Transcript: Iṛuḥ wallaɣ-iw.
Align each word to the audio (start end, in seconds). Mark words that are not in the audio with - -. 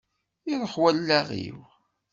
Iṛuḥ 0.53 0.73
wallaɣ-iw. 0.81 1.59